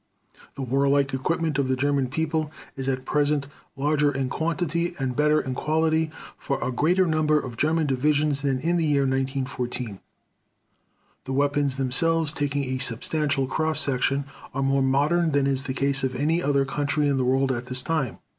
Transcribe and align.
"The 0.55 0.63
warlike 0.63 1.13
equipment 1.13 1.59
of 1.59 1.67
the 1.67 1.75
German 1.75 2.07
people 2.07 2.51
is 2.75 2.89
at 2.89 3.05
present 3.05 3.45
larger 3.75 4.11
in 4.11 4.29
quantity 4.29 4.95
and 4.97 5.15
better 5.15 5.39
in 5.39 5.53
quality 5.53 6.09
for 6.39 6.59
a 6.59 6.71
greater 6.71 7.05
number 7.05 7.39
of 7.39 7.55
German 7.55 7.85
divisions 7.85 8.41
than 8.41 8.57
in 8.57 8.77
the 8.77 8.83
year 8.83 9.03
1914. 9.05 9.99
The 11.25 11.33
weapons 11.33 11.75
themselves, 11.75 12.33
taking 12.33 12.63
a 12.63 12.79
substantial 12.79 13.45
cross 13.45 13.79
section, 13.79 14.25
are 14.55 14.63
more 14.63 14.81
modern 14.81 15.33
than 15.33 15.45
is 15.45 15.61
the 15.61 15.73
case 15.75 16.03
of 16.03 16.15
any 16.15 16.41
other 16.41 16.65
country 16.65 17.07
in 17.07 17.17
the 17.17 17.23
world 17.23 17.51
at 17.51 17.67
this 17.67 17.83
time. 17.83 18.17